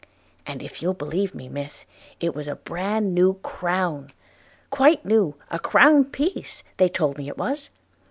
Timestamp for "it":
2.19-2.33, 7.27-7.37